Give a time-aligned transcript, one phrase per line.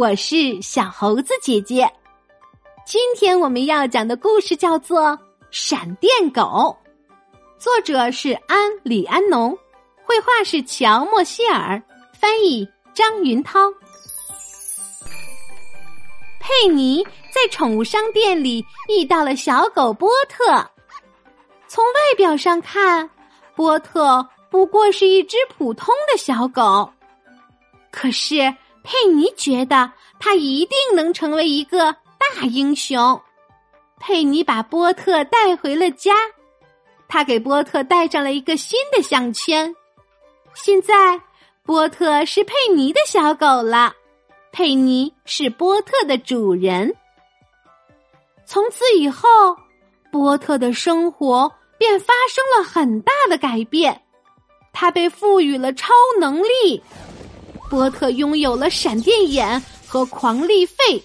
[0.00, 1.86] 我是小猴子姐姐。
[2.86, 5.08] 今天我们要讲的故事叫做
[5.50, 6.40] 《闪电狗》，
[7.58, 9.50] 作者是安李安农，
[10.02, 11.82] 绘画是乔莫希尔，
[12.18, 13.70] 翻译张云涛。
[16.38, 20.66] 佩妮在宠物商店里遇到了小狗波特。
[21.68, 23.10] 从外表上看，
[23.54, 26.90] 波特不过是一只普通的小狗，
[27.90, 28.50] 可是
[28.82, 33.20] 佩妮觉得他一定能成为一个大英雄。
[33.98, 36.14] 佩妮把波特带回了家，
[37.08, 39.74] 他给波特戴上了一个新的项圈。
[40.54, 41.20] 现在，
[41.62, 43.94] 波特是佩妮的小狗了。
[44.52, 46.94] 佩妮是波特的主人。
[48.44, 49.28] 从此以后，
[50.10, 54.02] 波特的生活便发生了很大的改变。
[54.72, 56.82] 他被赋予了超能力，
[57.70, 61.02] 波特拥有了闪电眼和狂力肺，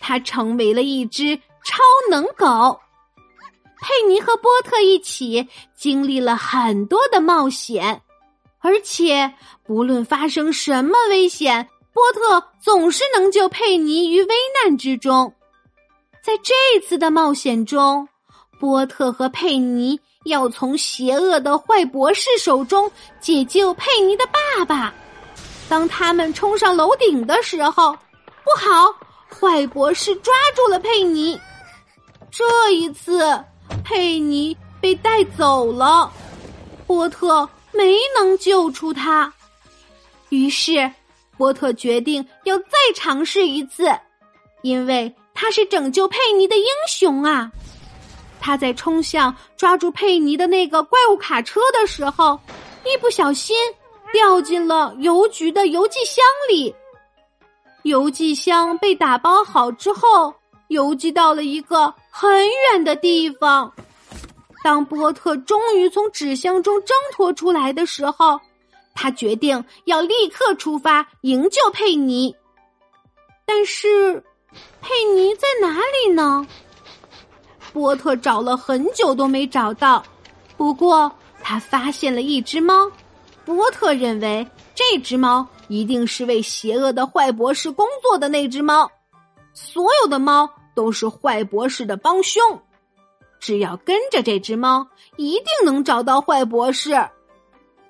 [0.00, 2.78] 他成为了一只超能狗。
[3.80, 8.02] 佩妮和波特一起经历了很多的冒险，
[8.58, 11.68] 而且不论发生什么危险。
[11.92, 15.32] 波特总是能救佩妮于危难之中，
[16.24, 18.08] 在这一次的冒险中，
[18.58, 24.92] 波特和佩妮要从邪恶的坏博士手中解救佩妮的爸爸。
[25.68, 28.94] 当他们冲上楼顶的时候，不好，
[29.28, 31.40] 坏博士抓住了佩妮。
[32.30, 33.42] 这一次，
[33.84, 36.10] 佩妮被带走了，
[36.86, 39.32] 波特没能救出他，
[40.28, 40.90] 于是。
[41.36, 43.88] 波特决定要再尝试一次，
[44.62, 47.50] 因为他是拯救佩妮的英雄啊！
[48.38, 52.38] 他在冲向抓住佩妮的那个怪物卡车的时候，
[52.84, 53.56] 一不小心
[54.14, 56.72] 掉进了邮局的邮寄箱里。
[57.82, 60.32] 邮寄箱被打包好之后，
[60.68, 63.70] 邮寄到了一个很远的地方。
[64.62, 68.40] 当波特终于从纸箱中挣脱出来的时候，
[68.94, 72.32] 他决定要立刻出发营救佩妮，
[73.44, 74.22] 但是
[74.80, 76.46] 佩妮在哪里呢？
[77.72, 80.04] 波特找了很久都没找到。
[80.56, 81.10] 不过
[81.42, 82.88] 他发现了一只猫，
[83.44, 88.90] 波特认为这只猫一定是为邪恶的坏博士工作的那只猫。
[89.52, 92.42] 所有的猫都是坏博士的帮凶，
[93.38, 96.92] 只要跟着这只猫，一定能找到坏博士。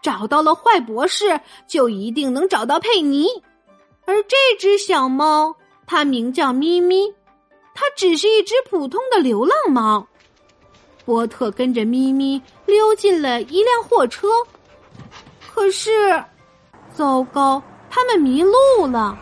[0.00, 1.38] 找到了坏博士，
[1.68, 3.26] 就一定能找到佩妮。
[4.06, 5.54] 而这只小猫，
[5.86, 7.12] 它名叫咪咪，
[7.74, 10.06] 它只是一只普通的流浪猫。
[11.04, 14.28] 波特跟着咪咪溜进了一辆货车，
[15.60, 16.24] 可是，
[16.90, 18.54] 糟糕，他们迷路
[18.90, 19.14] 了，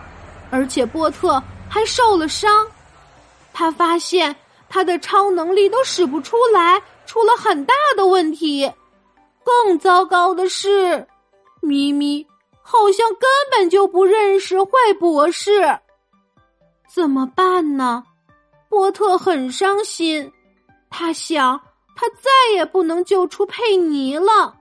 [0.52, 2.64] 而且波特还受了伤。
[3.52, 4.36] 他发现
[4.68, 8.72] 他的超能力都使不出来，出了很大的问题。
[9.42, 11.04] 更糟糕的是，
[11.60, 12.24] 咪咪
[12.62, 14.70] 好像根本就不认识坏
[15.00, 15.76] 博士。
[16.88, 18.04] 怎么办呢？
[18.68, 20.32] 波特很伤心，
[20.88, 21.60] 他想
[21.96, 24.54] 他再也不能救出佩妮了。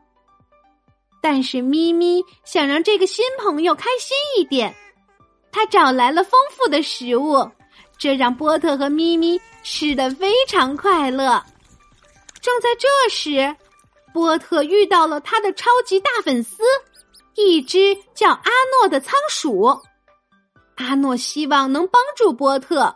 [1.22, 4.76] 但是咪咪想让这个新朋友开心一点，
[5.52, 7.50] 他找来了丰富的食物，
[7.98, 11.44] 这让波特和咪咪吃的非常快乐。
[12.42, 13.56] 正在这时。
[14.14, 16.64] 波特遇到了他的超级大粉丝，
[17.36, 18.50] 一只叫阿
[18.80, 19.80] 诺的仓鼠。
[20.78, 22.96] 阿诺希望能帮助波特，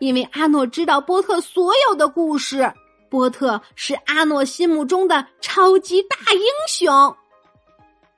[0.00, 2.70] 因为阿诺知道波特所有的故事。
[3.08, 7.16] 波特是阿诺心目中的超级大英雄。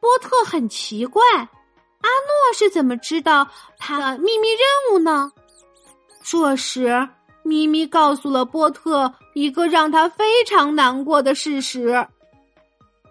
[0.03, 3.47] 波特很奇怪，阿诺是怎么知道
[3.79, 5.31] 他的秘密任务呢？
[6.25, 7.09] 这时，
[7.45, 12.05] 咪咪告诉了波特一个让他非常难过的事实。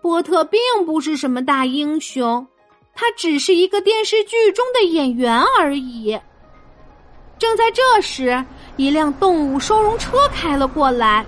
[0.01, 2.45] 波特并不是什么大英雄，
[2.93, 6.19] 他只是一个电视剧中的演员而已。
[7.39, 8.43] 正在这时，
[8.75, 11.25] 一辆动物收容车开了过来，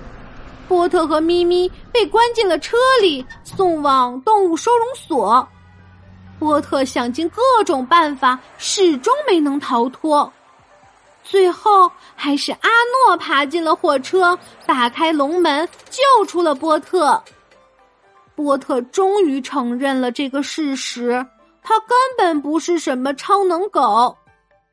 [0.68, 5.48] 波特和咪咪被关进了车里，送往动物收容所。
[6.40, 10.32] 波特想尽各种办法，始终没能逃脱，
[11.24, 12.70] 最后还是阿
[13.08, 17.22] 诺爬进了火车，打开笼门，救出了波特。
[18.36, 21.26] 波特终于承认了这个事实，
[21.62, 24.18] 他根本不是什么超能狗。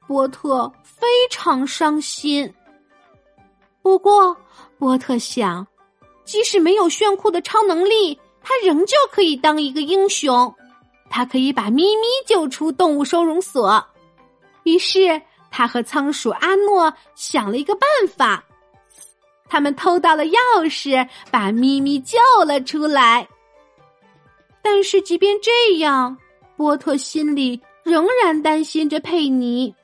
[0.06, 2.52] 波特非常伤心。
[3.82, 4.36] 不过，
[4.78, 5.64] 波特想，
[6.30, 10.54] 即使没有炫酷的超能力，他仍旧可以当一个英雄。
[11.10, 13.84] 他可以把咪咪救出动物收容所。
[14.62, 18.44] 于是，他和仓鼠阿诺想了一个办法，
[19.48, 22.16] 他们偷到了钥匙，把咪咪救
[22.46, 23.26] 了出来。
[24.62, 26.16] 但是，即便这样，
[26.56, 29.74] 波特心里仍然担心着佩妮。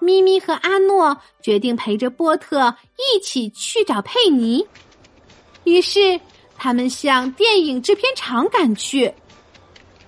[0.00, 4.66] 咪咪和阿诺决定陪着波特一起去找佩妮，
[5.68, 6.18] 于是
[6.56, 9.12] 他们向电影制片厂赶去。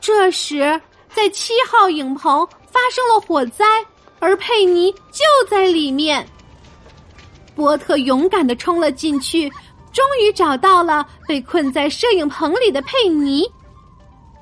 [0.00, 0.80] 这时，
[1.14, 3.64] 在七号影棚发生了火灾，
[4.18, 6.26] 而佩妮就在里面。
[7.54, 9.50] 波特勇敢的冲了进去，
[9.92, 13.44] 终于找到了被困在摄影棚里的佩妮。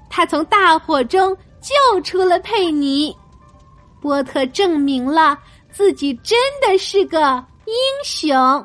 [0.08, 3.14] 他从大火中救出了佩妮。
[4.00, 5.36] 波特证明了
[5.72, 7.74] 自己真的是个英
[8.04, 8.64] 雄。